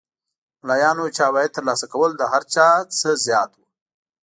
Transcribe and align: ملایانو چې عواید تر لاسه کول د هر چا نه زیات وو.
ملایانو 0.63 1.05
چې 1.15 1.21
عواید 1.27 1.51
تر 1.55 1.63
لاسه 1.69 1.85
کول 1.93 2.11
د 2.17 2.21
هر 2.31 2.43
چا 2.53 2.67
نه 3.01 3.11
زیات 3.25 3.51
وو. 3.55 3.65